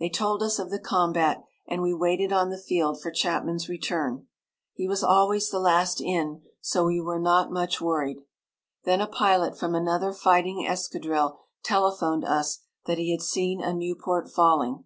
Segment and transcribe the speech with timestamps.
[0.00, 4.26] They told us of the combat, and we waited on the field for Chapman's return.
[4.74, 8.18] He was always the last in, so we were not much worried.
[8.82, 14.28] Then a pilot from another fighting escadrille telephoned us that he had seen a Nieuport
[14.28, 14.82] falling.